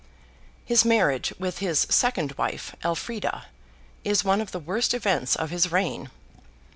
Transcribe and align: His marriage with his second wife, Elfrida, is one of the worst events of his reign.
His 0.65 0.83
marriage 0.83 1.31
with 1.37 1.59
his 1.59 1.85
second 1.91 2.31
wife, 2.31 2.75
Elfrida, 2.83 3.45
is 4.03 4.23
one 4.23 4.41
of 4.41 4.51
the 4.51 4.57
worst 4.57 4.95
events 4.95 5.35
of 5.35 5.51
his 5.51 5.71
reign. 5.71 6.09